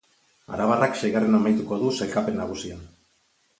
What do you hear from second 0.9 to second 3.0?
seigarren amaituko du sailkapen nagusian.